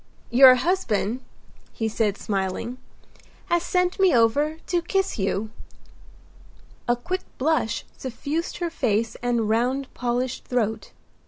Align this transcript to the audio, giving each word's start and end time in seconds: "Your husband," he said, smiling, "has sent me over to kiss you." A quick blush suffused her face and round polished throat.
"Your 0.31 0.55
husband," 0.55 1.21
he 1.73 1.87
said, 1.87 2.17
smiling, 2.17 2.79
"has 3.51 3.61
sent 3.61 3.99
me 3.99 4.15
over 4.15 4.57
to 4.65 4.81
kiss 4.81 5.19
you." 5.19 5.51
A 6.87 6.95
quick 6.95 7.21
blush 7.37 7.85
suffused 7.95 8.57
her 8.57 8.71
face 8.71 9.13
and 9.21 9.47
round 9.47 9.93
polished 9.93 10.45
throat. 10.45 10.91